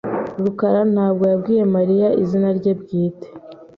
[0.43, 3.27] rukarantabwo yabwiye Mariya izina rye bwite.